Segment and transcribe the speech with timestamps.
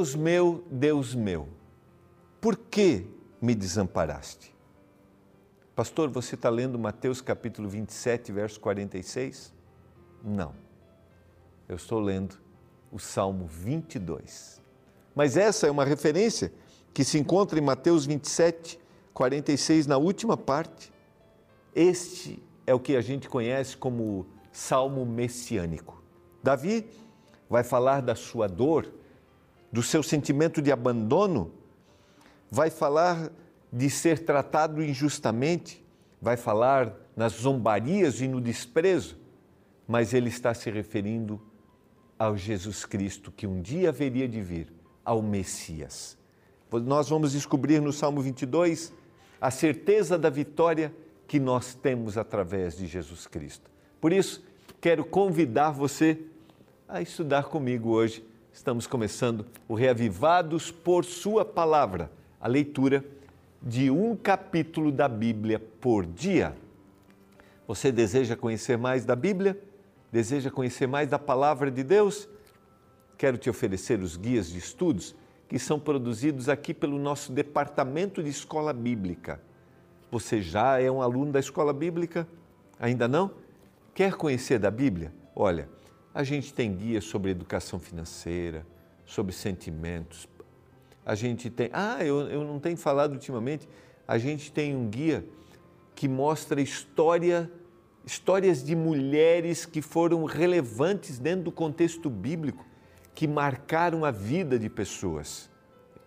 [0.00, 1.46] Deus meu, Deus meu,
[2.40, 3.04] por que
[3.38, 4.56] me desamparaste?
[5.76, 9.52] Pastor, você está lendo Mateus capítulo 27, verso 46?
[10.24, 10.54] Não.
[11.68, 12.36] Eu estou lendo
[12.90, 14.62] o Salmo 22.
[15.14, 16.50] Mas essa é uma referência
[16.94, 18.80] que se encontra em Mateus 27,
[19.12, 20.90] 46, na última parte.
[21.74, 26.02] Este é o que a gente conhece como Salmo messiânico.
[26.42, 26.88] Davi
[27.50, 28.90] vai falar da sua dor,
[29.72, 31.52] do seu sentimento de abandono,
[32.50, 33.30] vai falar
[33.72, 35.84] de ser tratado injustamente,
[36.20, 39.16] vai falar nas zombarias e no desprezo,
[39.86, 41.40] mas ele está se referindo
[42.18, 44.72] ao Jesus Cristo que um dia haveria de vir,
[45.04, 46.18] ao Messias.
[46.70, 48.92] Nós vamos descobrir no Salmo 22
[49.40, 50.94] a certeza da vitória
[51.26, 53.70] que nós temos através de Jesus Cristo.
[54.00, 54.44] Por isso,
[54.80, 56.18] quero convidar você
[56.88, 58.24] a estudar comigo hoje.
[58.60, 63.02] Estamos começando o Reavivados por Sua Palavra, a leitura
[63.62, 66.54] de um capítulo da Bíblia por dia.
[67.66, 69.58] Você deseja conhecer mais da Bíblia?
[70.12, 72.28] Deseja conhecer mais da palavra de Deus?
[73.16, 75.16] Quero te oferecer os guias de estudos
[75.48, 79.40] que são produzidos aqui pelo nosso departamento de escola bíblica.
[80.10, 82.28] Você já é um aluno da escola bíblica?
[82.78, 83.30] Ainda não?
[83.94, 85.14] Quer conhecer da Bíblia?
[85.34, 85.66] Olha,
[86.14, 88.66] a gente tem guias sobre educação financeira,
[89.04, 90.28] sobre sentimentos.
[91.04, 91.70] A gente tem.
[91.72, 93.68] Ah, eu, eu não tenho falado ultimamente.
[94.06, 95.24] A gente tem um guia
[95.94, 97.50] que mostra história
[98.04, 102.66] histórias de mulheres que foram relevantes dentro do contexto bíblico,
[103.14, 105.50] que marcaram a vida de pessoas,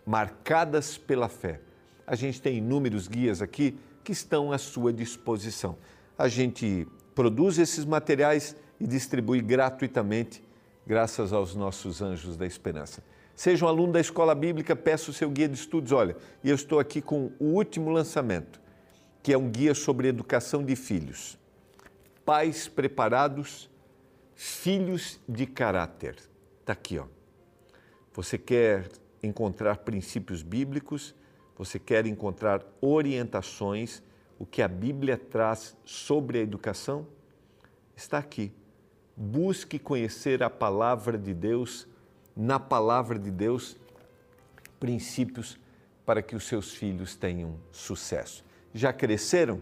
[0.05, 1.61] marcadas pela fé.
[2.05, 5.77] A gente tem inúmeros guias aqui que estão à sua disposição.
[6.17, 10.43] A gente produz esses materiais e distribui gratuitamente,
[10.85, 13.03] graças aos nossos anjos da esperança.
[13.35, 15.91] Seja um aluno da escola bíblica, peça o seu guia de estudos.
[15.91, 18.61] Olha, e eu estou aqui com o último lançamento,
[19.21, 21.37] que é um guia sobre educação de filhos
[22.25, 23.69] pais preparados,
[24.35, 26.15] filhos de caráter.
[26.59, 27.05] Está aqui, ó.
[28.13, 28.89] Você quer
[29.21, 31.15] encontrar princípios bíblicos,
[31.57, 34.01] você quer encontrar orientações,
[34.39, 37.07] o que a Bíblia traz sobre a educação?
[37.95, 38.51] Está aqui.
[39.15, 41.87] Busque conhecer a palavra de Deus,
[42.35, 43.77] na palavra de Deus,
[44.79, 45.59] princípios
[46.05, 48.43] para que os seus filhos tenham sucesso.
[48.73, 49.61] Já cresceram?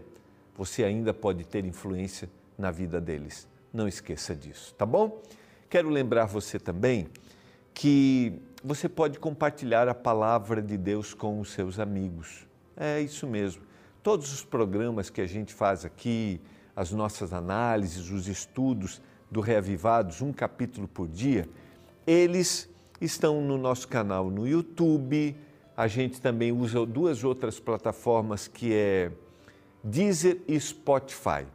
[0.56, 3.48] Você ainda pode ter influência na vida deles.
[3.72, 5.22] Não esqueça disso, tá bom?
[5.68, 7.08] Quero lembrar você também
[7.72, 12.46] que você pode compartilhar a palavra de Deus com os seus amigos.
[12.76, 13.62] É isso mesmo.
[14.02, 16.40] Todos os programas que a gente faz aqui,
[16.74, 19.00] as nossas análises, os estudos
[19.32, 21.48] do Reavivados, um capítulo por dia,
[22.06, 22.68] eles
[23.00, 25.34] estão no nosso canal no YouTube.
[25.74, 29.10] A gente também usa duas outras plataformas que é
[29.82, 31.46] Deezer e Spotify.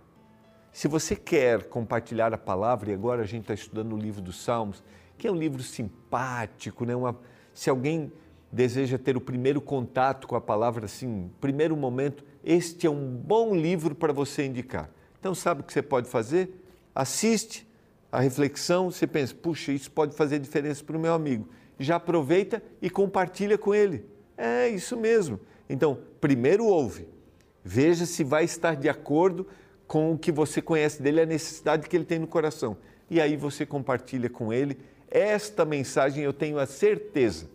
[0.71, 4.43] Se você quer compartilhar a palavra, e agora a gente está estudando o livro dos
[4.43, 4.83] Salmos,
[5.15, 6.95] que é um livro simpático, né?
[6.95, 7.15] Uma,
[7.53, 8.11] se alguém
[8.51, 13.55] deseja ter o primeiro contato com a palavra, assim, primeiro momento, este é um bom
[13.55, 14.89] livro para você indicar.
[15.19, 16.63] Então, sabe o que você pode fazer?
[16.95, 17.66] Assiste
[18.11, 21.47] a reflexão, você pensa, puxa, isso pode fazer diferença para o meu amigo.
[21.77, 24.05] Já aproveita e compartilha com ele.
[24.37, 25.39] É isso mesmo.
[25.69, 27.07] Então, primeiro ouve,
[27.63, 29.45] veja se vai estar de acordo
[29.85, 32.77] com o que você conhece dele, a necessidade que ele tem no coração.
[33.09, 34.77] E aí você compartilha com ele.
[35.09, 37.49] Esta mensagem eu tenho a certeza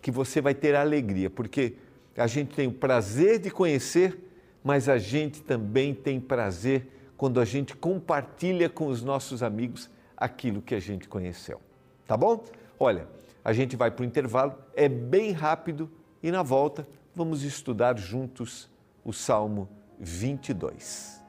[0.00, 1.74] que você vai ter alegria, porque
[2.16, 4.18] a gente tem o prazer de conhecer,
[4.62, 6.86] mas a gente também tem prazer
[7.22, 11.60] quando a gente compartilha com os nossos amigos aquilo que a gente conheceu.
[12.04, 12.42] Tá bom?
[12.80, 13.06] Olha,
[13.44, 15.88] a gente vai para o intervalo, é bem rápido
[16.20, 16.84] e na volta
[17.14, 18.68] vamos estudar juntos
[19.04, 19.68] o Salmo
[20.00, 21.21] 22.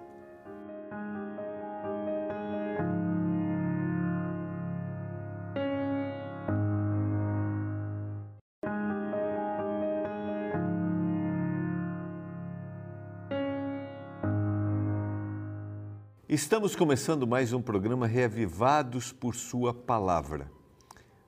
[16.34, 20.50] Estamos começando mais um programa Reavivados por Sua Palavra,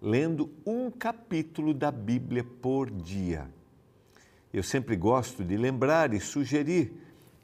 [0.02, 3.48] lendo um capítulo da Bíblia por dia.
[4.52, 6.92] Eu sempre gosto de lembrar e sugerir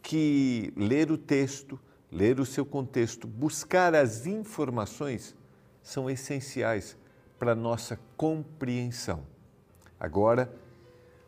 [0.02, 1.80] que ler o texto,
[2.12, 5.36] ler o seu contexto, buscar as informações
[5.84, 6.98] são essenciais
[7.38, 9.24] para nossa compreensão.
[10.00, 10.52] Agora,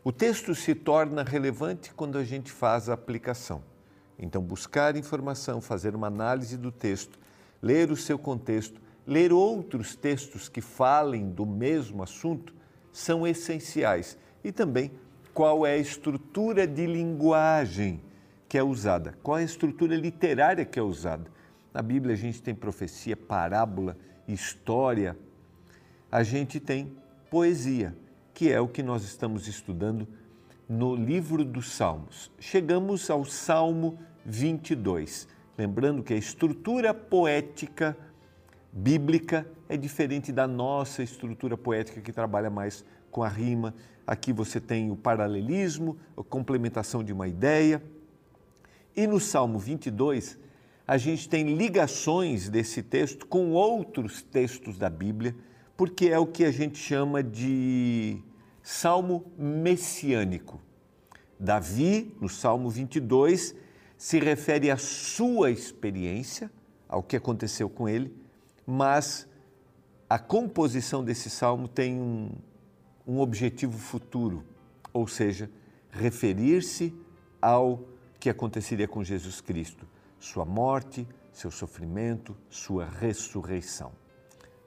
[0.02, 3.62] o texto se torna relevante quando a gente faz a aplicação.
[4.18, 7.18] Então, buscar informação, fazer uma análise do texto,
[7.60, 12.54] ler o seu contexto, ler outros textos que falem do mesmo assunto,
[12.92, 14.16] são essenciais.
[14.42, 14.92] E também
[15.32, 18.00] qual é a estrutura de linguagem
[18.48, 21.28] que é usada, qual é a estrutura literária que é usada.
[21.72, 23.96] Na Bíblia a gente tem profecia, parábola,
[24.28, 25.18] história,
[26.10, 26.96] a gente tem
[27.28, 27.96] poesia,
[28.32, 30.06] que é o que nós estamos estudando
[30.68, 32.30] no livro dos Salmos.
[32.38, 35.28] Chegamos ao Salmo 22.
[35.56, 37.96] Lembrando que a estrutura poética
[38.72, 43.74] bíblica é diferente da nossa estrutura poética que trabalha mais com a rima.
[44.06, 47.82] Aqui você tem o paralelismo, a complementação de uma ideia.
[48.96, 50.38] E no Salmo 22,
[50.86, 55.34] a gente tem ligações desse texto com outros textos da Bíblia,
[55.76, 58.22] porque é o que a gente chama de
[58.64, 60.58] salmo messiânico.
[61.38, 63.54] Davi, no Salmo 22,
[63.98, 66.50] se refere à sua experiência,
[66.88, 68.16] ao que aconteceu com ele,
[68.66, 69.28] mas
[70.08, 72.30] a composição desse salmo tem um,
[73.06, 74.42] um objetivo futuro,
[74.92, 75.50] ou seja,
[75.90, 76.94] referir-se
[77.42, 77.84] ao
[78.18, 79.86] que aconteceria com Jesus Cristo,
[80.18, 83.92] sua morte, seu sofrimento, sua ressurreição.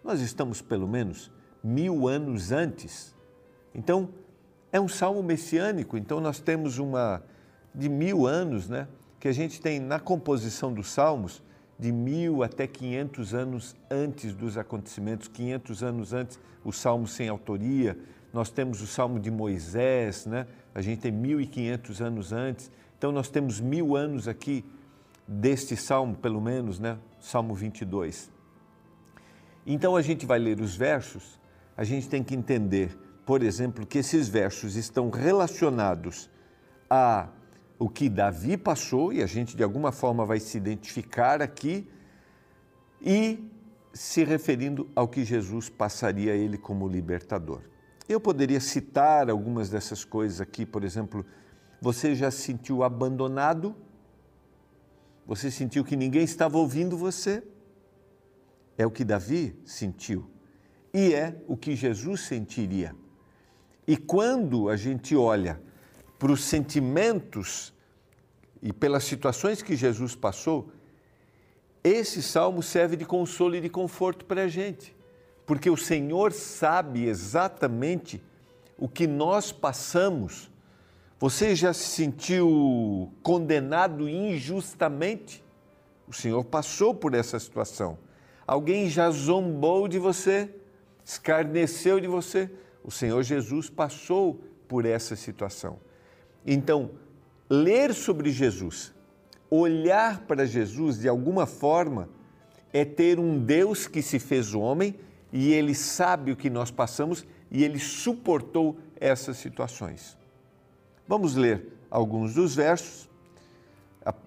[0.03, 1.31] Nós estamos pelo menos
[1.63, 3.16] mil anos antes.
[3.77, 4.09] Então,
[4.71, 7.24] é um salmo messiânico, então nós temos uma
[7.74, 8.88] de mil anos, né?
[9.19, 11.44] Que a gente tem na composição dos salmos
[11.79, 17.97] de mil até 500 anos antes dos acontecimentos, 500 anos antes, o salmo sem autoria.
[18.33, 20.47] Nós temos o salmo de Moisés, né?
[20.74, 22.71] A gente tem 1.500 anos antes.
[22.97, 24.65] Então nós temos mil anos aqui
[25.27, 26.97] deste salmo, pelo menos, né?
[27.19, 28.31] Salmo 22.
[29.65, 31.39] Então a gente vai ler os versos,
[31.75, 32.97] a gente tem que entender,
[33.27, 36.29] por exemplo, que esses versos estão relacionados
[36.89, 37.27] a
[37.77, 41.85] o que Davi passou e a gente de alguma forma vai se identificar aqui
[43.01, 43.51] e
[43.94, 47.63] se referindo ao que Jesus passaria a ele como libertador.
[48.07, 51.25] Eu poderia citar algumas dessas coisas aqui, por exemplo,
[51.81, 53.75] você já se sentiu abandonado?
[55.25, 57.44] Você sentiu que ninguém estava ouvindo você?
[58.77, 60.31] É o que Davi sentiu
[60.94, 62.95] e é o que Jesus sentiria.
[63.88, 65.62] E quando a gente olha
[66.19, 67.74] para os sentimentos
[68.62, 70.69] e pelas situações que Jesus passou,
[71.84, 74.95] esse salmo serve de consolo e de conforto para a gente,
[75.45, 78.22] porque o Senhor sabe exatamente
[78.78, 80.50] o que nós passamos
[81.19, 85.44] você já se sentiu condenado injustamente?
[86.07, 87.98] O Senhor passou por essa situação.
[88.45, 90.48] Alguém já zombou de você,
[91.04, 92.51] escarneceu de você.
[92.88, 95.78] O Senhor Jesus passou por essa situação.
[96.45, 96.92] Então,
[97.50, 98.94] ler sobre Jesus,
[99.50, 102.07] olhar para Jesus de alguma forma,
[102.72, 104.95] é ter um Deus que se fez homem
[105.34, 110.18] e ele sabe o que nós passamos e ele suportou essas situações.
[111.06, 113.10] Vamos ler alguns dos versos.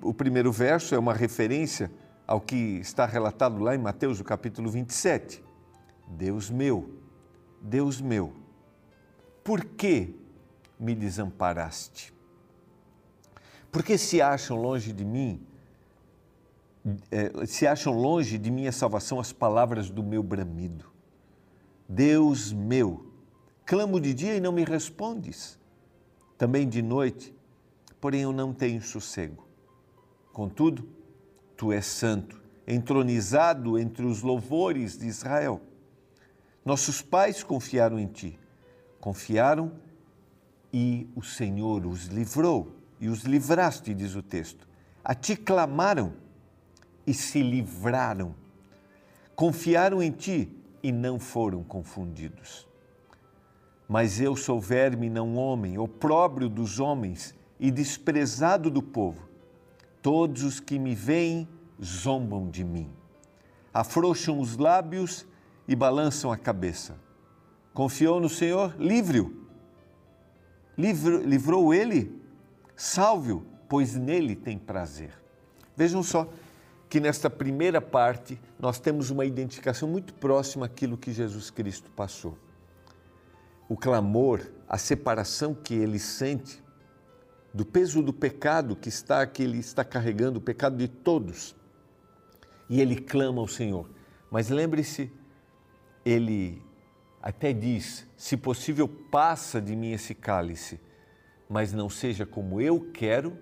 [0.02, 1.90] O primeiro verso é uma referência
[2.26, 5.42] ao que está relatado lá em Mateus, o capítulo 27.
[6.06, 6.90] Deus meu,
[7.62, 8.39] Deus meu,
[9.42, 10.14] por que
[10.78, 12.12] me desamparaste?
[13.70, 15.40] Porque se acham longe de mim,
[17.10, 20.90] é, se acham longe de minha salvação as palavras do meu bramido.
[21.88, 23.12] Deus meu,
[23.64, 25.58] clamo de dia e não me respondes
[26.40, 27.34] também de noite,
[28.00, 29.46] porém eu não tenho sossego.
[30.32, 30.88] Contudo,
[31.54, 35.60] tu és santo, entronizado entre os louvores de Israel.
[36.64, 38.38] Nossos pais confiaram em ti,
[39.00, 39.72] confiaram
[40.72, 44.68] e o Senhor os livrou, e os livraste, diz o texto.
[45.02, 46.12] A ti clamaram
[47.06, 48.34] e se livraram.
[49.34, 52.68] Confiaram em ti e não foram confundidos.
[53.88, 59.28] Mas eu sou verme, não homem, opróbrio dos homens e desprezado do povo.
[60.02, 61.48] Todos os que me veem
[61.82, 62.90] zombam de mim.
[63.72, 65.26] Afrouxam os lábios
[65.66, 66.96] e balançam a cabeça.
[67.72, 68.74] Confiou no Senhor?
[68.78, 69.38] Livre-o.
[70.76, 72.20] Livrou ele?
[72.76, 75.12] Salve-o, pois nele tem prazer.
[75.76, 76.28] Vejam só
[76.88, 82.36] que nesta primeira parte nós temos uma identificação muito próxima àquilo que Jesus Cristo passou
[83.70, 86.60] o clamor, a separação que ele sente
[87.54, 91.54] do peso do pecado que está que ele está carregando, o pecado de todos.
[92.68, 93.88] E ele clama ao Senhor.
[94.28, 95.12] Mas lembre-se,
[96.04, 96.60] ele
[97.22, 100.80] até diz: se possível, passa de mim esse cálice,
[101.48, 103.36] mas não seja como eu quero,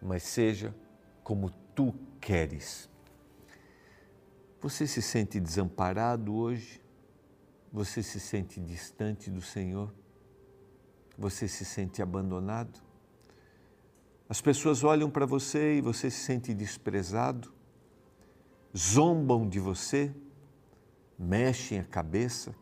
[0.00, 0.74] mas seja
[1.22, 2.90] como tu queres.
[4.60, 6.82] Você se sente desamparado hoje?
[7.72, 9.92] Você se sente distante do Senhor?
[11.18, 12.80] Você se sente abandonado?
[14.28, 17.52] As pessoas olham para você e você se sente desprezado?
[18.76, 20.14] Zombam de você?
[21.24, 22.54] Mexem a cabeça?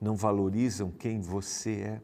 [0.00, 2.02] Não valorizam quem você é?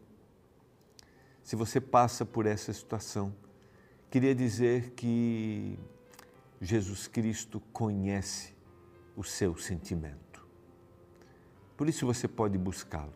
[1.42, 3.34] Se você passa por essa situação,
[4.10, 5.78] queria dizer que
[6.60, 8.54] Jesus Cristo conhece
[9.16, 10.46] o seu sentimento.
[11.78, 13.14] Por isso você pode buscá-lo.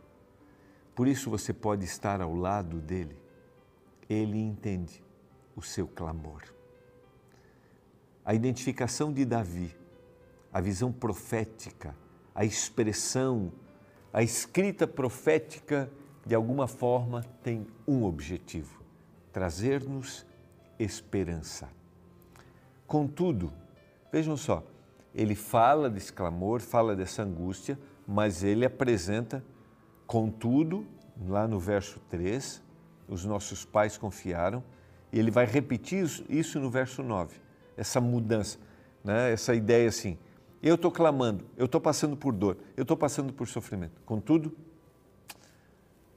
[0.94, 3.18] Por isso você pode estar ao lado dele.
[4.08, 5.04] Ele entende
[5.54, 6.42] o seu clamor.
[8.24, 9.76] A identificação de Davi,
[10.50, 11.94] a visão profética,
[12.34, 13.52] a expressão,
[14.12, 15.90] a escrita profética,
[16.26, 18.82] de alguma forma, tem um objetivo:
[19.32, 20.26] trazer-nos
[20.78, 21.68] esperança.
[22.86, 23.52] Contudo,
[24.12, 24.62] vejam só,
[25.14, 29.44] ele fala desse clamor, fala dessa angústia, mas ele apresenta,
[30.06, 30.86] contudo,
[31.26, 32.62] lá no verso 3,
[33.08, 34.62] os nossos pais confiaram,
[35.12, 37.36] e ele vai repetir isso no verso 9,
[37.76, 38.58] essa mudança,
[39.04, 39.32] né?
[39.32, 40.18] essa ideia assim,
[40.68, 44.56] eu estou clamando, eu estou passando por dor, eu estou passando por sofrimento, contudo,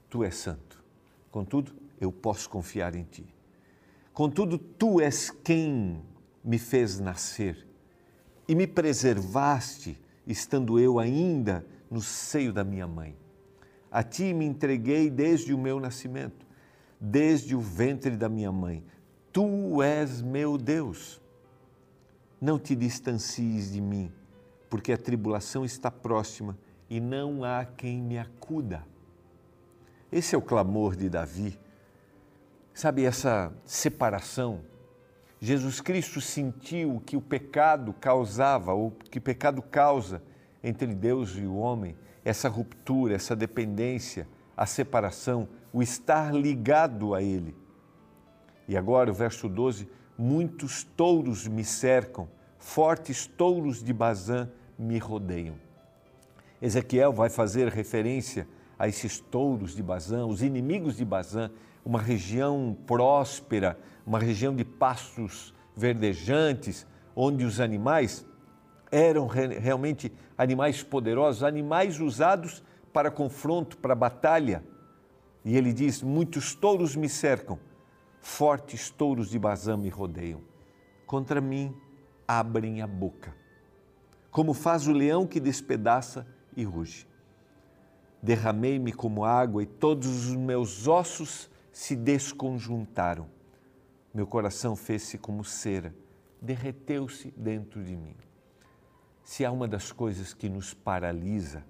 [0.10, 0.82] tu és santo,
[1.30, 3.25] contudo, eu posso confiar em ti.
[4.13, 6.01] Contudo, tu és quem
[6.44, 7.68] me fez nascer
[8.48, 13.18] e me preservaste, estando eu ainda no seio da minha mãe.
[13.92, 16.46] A ti me entreguei desde o meu nascimento,
[17.00, 18.84] desde o ventre da minha mãe.
[19.32, 21.22] Tu és meu Deus.
[22.39, 24.12] Não te distancies de mim,
[24.70, 26.58] porque a tribulação está próxima
[26.90, 28.84] e não há quem me acuda.
[30.12, 31.60] Esse é o clamor de Davi.
[32.74, 34.62] Sabe, essa separação
[35.40, 40.22] Jesus Cristo sentiu que o pecado causava, ou que pecado causa
[40.64, 41.96] entre Deus e o homem,
[42.26, 47.56] essa ruptura, essa dependência, a separação, o estar ligado a Ele.
[48.68, 52.28] E agora, o verso 12: muitos touros me cercam,
[52.60, 55.56] fortes touros de Bazã me rodeiam.
[56.62, 58.48] Ezequiel vai fazer referência
[58.78, 61.52] a esses touros de Bazã, os inimigos de Bazã,
[61.86, 66.86] uma região próspera, uma região de pastos verdejantes,
[67.16, 68.26] onde os animais
[68.92, 74.64] eram realmente animais poderosos, animais usados para confronto, para batalha.
[75.44, 77.60] E ele diz: Muitos touros me cercam,
[78.20, 80.42] fortes touros de Bazã me rodeiam.
[81.06, 81.76] Contra mim
[82.27, 83.34] abrem a boca,
[84.29, 87.07] como faz o leão que despedaça e ruge.
[88.22, 93.38] Derramei-me como água e todos os meus ossos se desconjuntaram
[94.17, 95.93] meu coração fez-se como cera,
[96.41, 98.15] derreteu-se dentro de mim.
[99.24, 101.63] Se há uma das coisas que nos paralisa,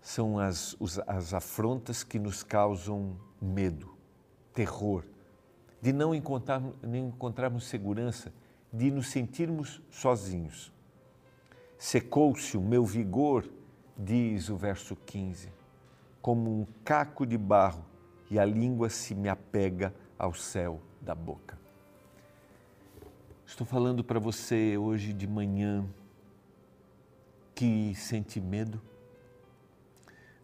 [0.00, 0.74] são as,
[1.06, 3.94] as afrontas que nos causam medo,
[4.54, 5.04] terror,
[5.82, 8.32] de não encontrar, nem encontrarmos segurança,
[8.72, 10.72] de nos sentirmos sozinhos.
[11.78, 13.48] Secou-se o meu vigor,
[13.96, 15.52] diz o verso 15,
[16.20, 17.84] como um caco de barro,
[18.30, 21.58] e a língua se me apega ao céu da boca.
[23.44, 25.84] Estou falando para você hoje de manhã
[27.54, 28.80] que sente medo.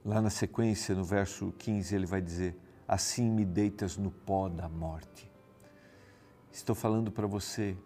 [0.04, 2.56] Lá na sequência, no verso 15, ele vai dizer:
[2.88, 5.30] Assim me deitas no pó da morte.
[6.50, 7.76] Estou falando para você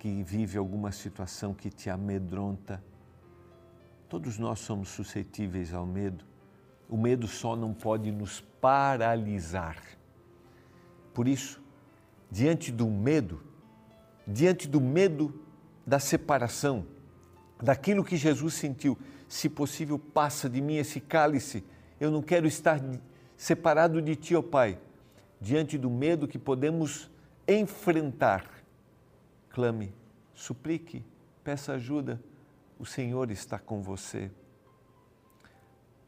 [0.00, 2.82] que vive alguma situação que te amedronta.
[4.08, 6.24] Todos nós somos suscetíveis ao medo.
[6.88, 9.76] O medo só não pode nos paralisar.
[11.12, 11.62] Por isso,
[12.30, 13.42] diante do medo,
[14.26, 15.38] diante do medo
[15.86, 16.86] da separação,
[17.62, 18.96] daquilo que Jesus sentiu,
[19.28, 21.62] se possível, passa de mim esse cálice,
[22.00, 22.80] eu não quero estar
[23.36, 24.78] separado de ti, ó Pai.
[25.38, 27.10] Diante do medo que podemos
[27.46, 28.59] enfrentar,
[29.50, 29.94] clame,
[30.34, 31.04] suplique,
[31.44, 32.22] peça ajuda,
[32.78, 34.30] o Senhor está com você.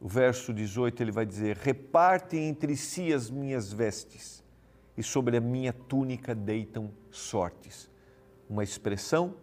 [0.00, 4.42] O verso 18 ele vai dizer: reparte entre si as minhas vestes
[4.96, 7.90] e sobre a minha túnica deitam sortes.
[8.49, 9.37] Uma expressão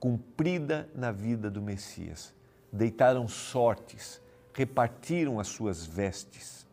[0.00, 2.34] cumprida na vida do Messias.
[2.72, 4.20] Deitaram sortes,
[4.52, 6.66] repartiram as suas vestes.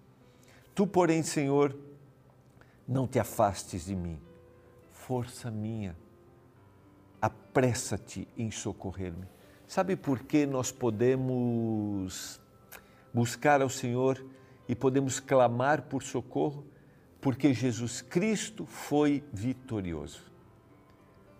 [0.74, 1.77] Tu, porém, Senhor,
[2.88, 4.19] não te afastes de mim.
[4.91, 5.95] Força minha,
[7.21, 9.25] apressa-te em socorrer-me.
[9.67, 12.39] Sabe por que nós podemos
[13.13, 14.23] buscar ao Senhor
[14.67, 16.65] e podemos clamar por socorro?
[17.21, 20.23] Porque Jesus Cristo foi vitorioso.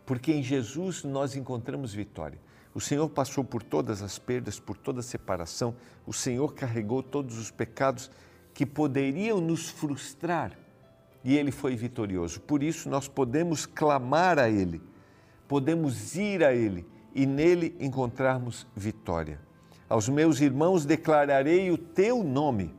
[0.05, 2.39] Porque em Jesus nós encontramos vitória.
[2.74, 5.75] O Senhor passou por todas as perdas, por toda a separação.
[6.05, 8.12] O Senhor carregou todos os pecados
[8.53, 10.57] que poderiam nos frustrar
[11.24, 12.39] e ele foi vitorioso.
[12.41, 14.81] Por isso nós podemos clamar a ele,
[15.50, 19.41] podemos ir a ele e nele encontrarmos vitória.
[19.89, 22.74] Aos meus irmãos declararei o teu nome,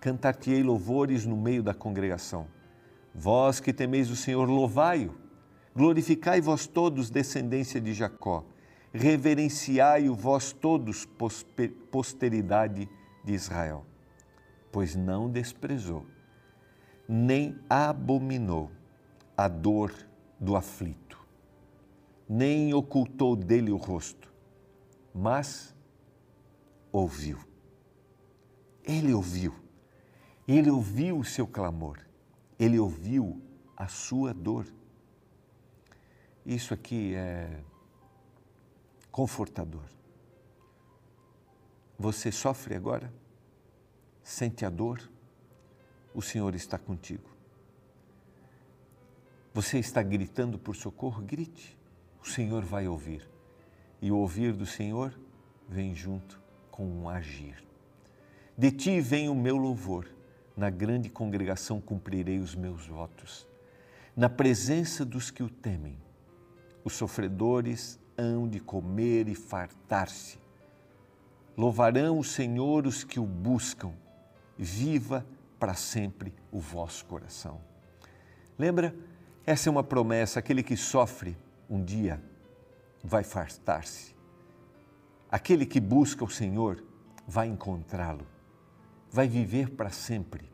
[0.00, 2.46] cantar-te-ei louvores no meio da congregação.
[3.14, 5.14] Vós que temeis o Senhor, louvai-o.
[5.76, 8.46] Glorificai vós todos, descendência de Jacó.
[8.94, 11.06] Reverenciai-o vós todos,
[11.90, 12.88] posteridade
[13.22, 13.84] de Israel.
[14.72, 16.06] Pois não desprezou,
[17.06, 18.70] nem abominou
[19.36, 19.92] a dor
[20.40, 21.19] do aflito,
[22.32, 24.32] nem ocultou dele o rosto,
[25.12, 25.74] mas
[26.92, 27.40] ouviu.
[28.84, 29.52] Ele ouviu.
[30.46, 31.98] Ele ouviu o seu clamor.
[32.56, 33.42] Ele ouviu
[33.76, 34.64] a sua dor.
[36.46, 37.64] Isso aqui é
[39.10, 39.88] confortador.
[41.98, 43.12] Você sofre agora?
[44.22, 45.02] Sente a dor?
[46.14, 47.28] O Senhor está contigo.
[49.52, 51.20] Você está gritando por socorro?
[51.22, 51.79] Grite.
[52.22, 53.28] O Senhor vai ouvir.
[54.00, 55.18] E o ouvir do Senhor
[55.68, 57.62] vem junto com um agir.
[58.56, 60.06] De ti vem o meu louvor.
[60.56, 63.48] Na grande congregação cumprirei os meus votos.
[64.16, 65.98] Na presença dos que o temem
[66.84, 70.38] os sofredores hão de comer e fartar-se.
[71.56, 73.92] Louvarão o Senhor os que o buscam.
[74.56, 75.26] Viva
[75.58, 77.60] para sempre o vosso coração.
[78.58, 78.94] Lembra?
[79.46, 81.36] Essa é uma promessa: aquele que sofre
[81.70, 82.20] um dia
[83.02, 84.14] vai fartar-se.
[85.30, 86.84] Aquele que busca o Senhor
[87.26, 88.26] vai encontrá-lo,
[89.10, 90.50] vai viver para sempre.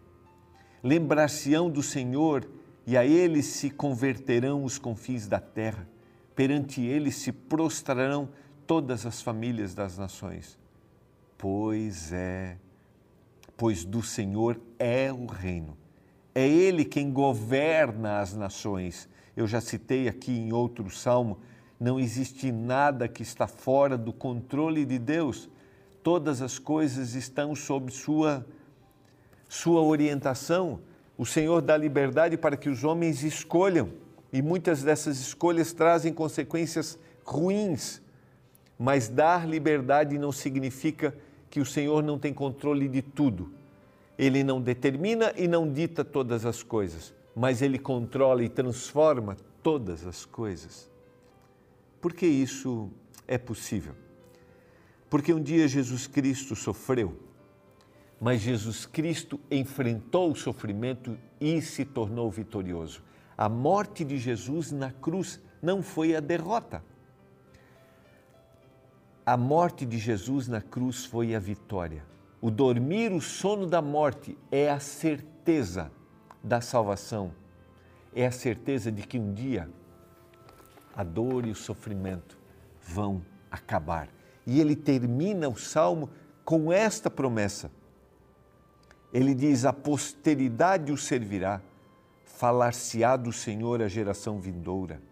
[0.82, 2.46] Lembrar-se-ão do Senhor
[2.86, 5.88] e a ele se converterão os confins da terra
[6.36, 8.28] perante ele se prostrarão
[8.66, 10.58] todas as famílias das nações.
[11.38, 12.58] Pois é,
[13.56, 15.76] pois do Senhor é o reino.
[16.34, 19.08] É ele quem governa as nações.
[19.36, 21.38] Eu já citei aqui em outro salmo,
[21.78, 25.50] não existe nada que está fora do controle de Deus.
[26.02, 28.46] Todas as coisas estão sob sua
[29.48, 30.80] sua orientação.
[31.16, 33.90] O Senhor dá liberdade para que os homens escolham
[34.32, 38.02] e muitas dessas escolhas trazem consequências ruins.
[38.78, 41.14] Mas dar liberdade não significa
[41.48, 43.52] que o Senhor não tem controle de tudo.
[44.18, 50.06] Ele não determina e não dita todas as coisas, mas ele controla e transforma todas
[50.06, 50.90] as coisas.
[52.00, 52.90] Por que isso
[53.28, 53.94] é possível?
[55.10, 57.14] Porque um dia Jesus Cristo sofreu,
[58.18, 63.02] mas Jesus Cristo enfrentou o sofrimento e se tornou vitorioso.
[63.36, 66.82] A morte de Jesus na cruz não foi a derrota.
[69.26, 72.02] A morte de Jesus na cruz foi a vitória.
[72.40, 75.92] O dormir, o sono da morte é a certeza
[76.42, 77.32] da salvação.
[78.14, 79.68] É a certeza de que um dia
[80.94, 82.38] a dor e o sofrimento
[82.80, 84.08] vão acabar.
[84.46, 86.08] E ele termina o salmo
[86.44, 87.70] com esta promessa.
[89.12, 91.60] Ele diz: A posteridade o servirá
[92.24, 95.02] falar-se-á do Senhor à geração vindoura.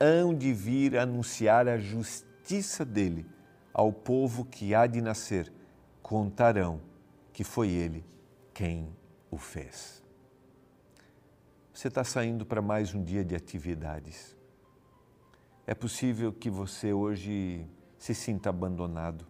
[0.00, 3.26] Hão de vir anunciar a justiça dele
[3.72, 5.52] ao povo que há de nascer.
[6.02, 6.80] Contarão
[7.32, 8.04] que foi ele
[8.52, 8.88] quem
[9.30, 10.01] o fez.
[11.72, 14.36] Você está saindo para mais um dia de atividades.
[15.66, 19.26] É possível que você hoje se sinta abandonado.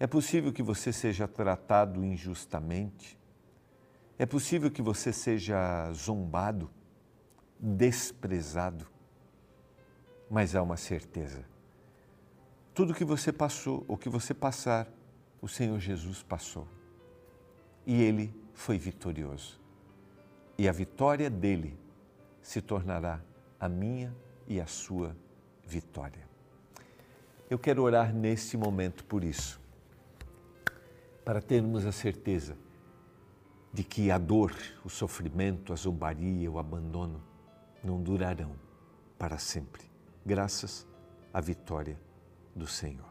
[0.00, 3.18] É possível que você seja tratado injustamente.
[4.18, 6.70] É possível que você seja zombado,
[7.60, 8.86] desprezado,
[10.30, 11.44] mas há uma certeza.
[12.72, 14.88] Tudo que você passou, ou que você passar,
[15.42, 16.66] o Senhor Jesus passou.
[17.86, 19.67] E ele foi vitorioso.
[20.58, 21.78] E a vitória dele
[22.42, 23.20] se tornará
[23.60, 24.12] a minha
[24.48, 25.16] e a sua
[25.64, 26.28] vitória.
[27.48, 29.60] Eu quero orar nesse momento por isso,
[31.24, 32.56] para termos a certeza
[33.72, 34.52] de que a dor,
[34.84, 37.22] o sofrimento, a zombaria, o abandono
[37.84, 38.56] não durarão
[39.16, 39.82] para sempre,
[40.26, 40.86] graças
[41.32, 41.96] à vitória
[42.56, 43.06] do Senhor.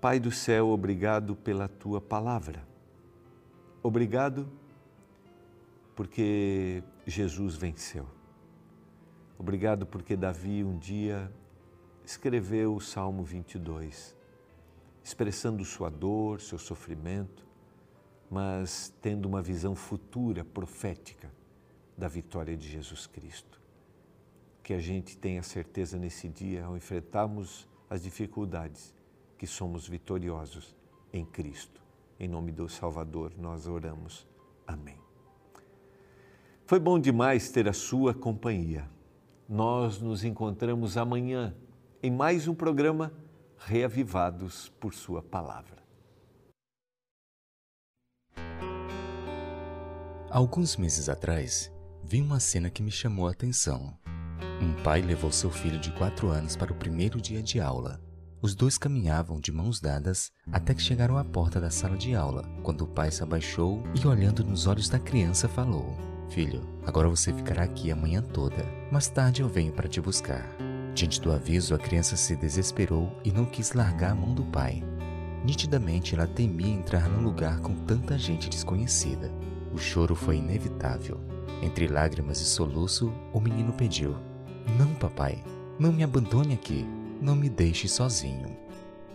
[0.00, 2.62] Pai do céu, obrigado pela tua palavra.
[3.82, 4.46] Obrigado
[5.96, 8.06] porque Jesus venceu.
[9.38, 11.32] Obrigado porque Davi um dia
[12.04, 14.16] escreveu o Salmo 22,
[15.02, 17.44] expressando sua dor, seu sofrimento,
[18.30, 21.32] mas tendo uma visão futura, profética,
[21.96, 23.56] da vitória de Jesus Cristo.
[24.62, 28.92] que a gente tenha certeza nesse dia, ao enfrentarmos as dificuldades,
[29.38, 30.74] que somos vitoriosos
[31.12, 31.80] em Cristo.
[32.18, 34.26] Em nome do Salvador, nós oramos.
[34.66, 35.05] Amém.
[36.68, 38.90] Foi bom demais ter a sua companhia.
[39.48, 41.54] Nós nos encontramos amanhã
[42.02, 43.12] em mais um programa
[43.56, 45.76] Reavivados por Sua Palavra.
[50.28, 53.96] Alguns meses atrás, vi uma cena que me chamou a atenção.
[54.60, 58.00] Um pai levou seu filho de quatro anos para o primeiro dia de aula.
[58.42, 62.42] Os dois caminhavam de mãos dadas até que chegaram à porta da sala de aula,
[62.64, 67.32] quando o pai se abaixou e, olhando nos olhos da criança, falou: Filho, agora você
[67.32, 68.64] ficará aqui a manhã toda.
[68.90, 70.46] Mais tarde eu venho para te buscar.
[70.94, 74.82] Diante do aviso, a criança se desesperou e não quis largar a mão do pai.
[75.44, 79.30] Nitidamente, ela temia entrar num lugar com tanta gente desconhecida.
[79.72, 81.20] O choro foi inevitável.
[81.62, 84.16] Entre lágrimas e soluço, o menino pediu:
[84.78, 85.42] Não, papai,
[85.78, 86.86] não me abandone aqui.
[87.20, 88.56] Não me deixe sozinho.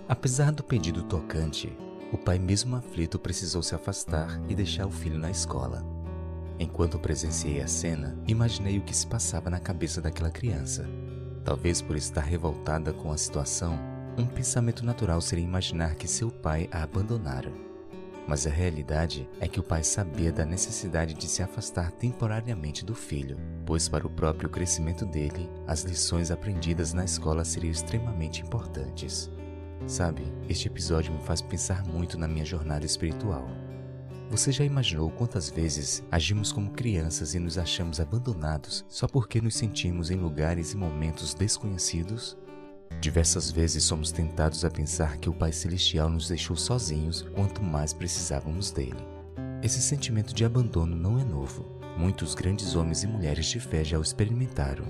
[0.08, 1.78] Apesar do pedido tocante,
[2.12, 5.86] o pai, mesmo aflito, precisou se afastar e deixar o filho na escola.
[6.62, 10.88] Enquanto presenciei a cena, imaginei o que se passava na cabeça daquela criança.
[11.43, 13.80] Talvez por estar revoltada com a situação,
[14.15, 17.52] um pensamento natural seria imaginar que seu pai a abandonara.
[18.28, 22.93] Mas a realidade é que o pai sabia da necessidade de se afastar temporariamente do
[22.93, 29.32] filho, pois para o próprio crescimento dele, as lições aprendidas na escola seriam extremamente importantes.
[29.88, 33.50] Sabe, este episódio me faz pensar muito na minha jornada espiritual.
[34.32, 39.56] Você já imaginou quantas vezes agimos como crianças e nos achamos abandonados só porque nos
[39.56, 42.38] sentimos em lugares e momentos desconhecidos?
[43.02, 47.91] Diversas vezes somos tentados a pensar que o Pai Celestial nos deixou sozinhos quanto mais
[47.91, 49.06] precisávamos dele.
[49.62, 51.65] Esse sentimento de abandono não é novo.
[51.98, 54.86] Muitos grandes homens e mulheres de fé já o experimentaram.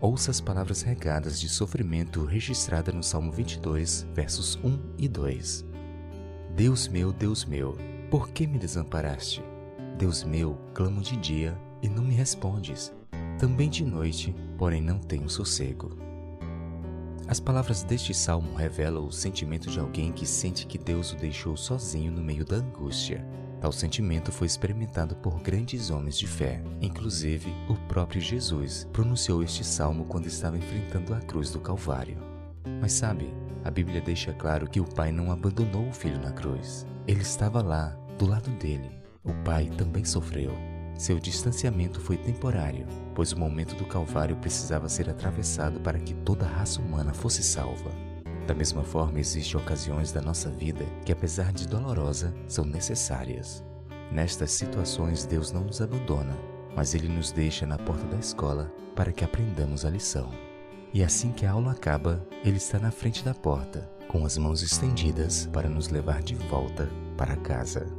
[0.00, 5.64] Ouça as palavras regadas de sofrimento registradas no Salmo 22, versos 1 e 2.
[6.56, 7.78] Deus meu, Deus meu,
[8.10, 9.42] por que me desamparaste?
[9.98, 12.92] Deus meu, clamo de dia e não me respondes.
[13.38, 15.96] Também de noite, porém não tenho sossego.
[17.26, 21.56] As palavras deste salmo revelam o sentimento de alguém que sente que Deus o deixou
[21.56, 23.22] sozinho no meio da angústia.
[23.60, 26.62] Tal sentimento foi experimentado por grandes homens de fé.
[26.80, 32.16] Inclusive, o próprio Jesus pronunciou este salmo quando estava enfrentando a cruz do Calvário.
[32.80, 33.30] Mas sabe,
[33.68, 36.86] a Bíblia deixa claro que o Pai não abandonou o filho na cruz.
[37.06, 38.90] Ele estava lá, do lado dele.
[39.22, 40.52] O Pai também sofreu.
[40.96, 46.46] Seu distanciamento foi temporário, pois o momento do Calvário precisava ser atravessado para que toda
[46.46, 47.90] a raça humana fosse salva.
[48.46, 53.62] Da mesma forma, existem ocasiões da nossa vida que, apesar de dolorosa, são necessárias.
[54.10, 56.34] Nestas situações, Deus não nos abandona,
[56.74, 60.47] mas Ele nos deixa na porta da escola para que aprendamos a lição.
[60.92, 64.62] E assim que a aula acaba, Ele está na frente da porta, com as mãos
[64.62, 67.97] estendidas para nos levar de volta para casa.